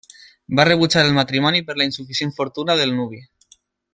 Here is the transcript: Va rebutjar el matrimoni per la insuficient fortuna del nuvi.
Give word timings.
Va 0.59 0.63
rebutjar 0.69 1.03
el 1.09 1.13
matrimoni 1.17 1.61
per 1.69 1.77
la 1.81 1.87
insuficient 1.91 2.35
fortuna 2.39 2.79
del 2.83 2.99
nuvi. 3.01 3.23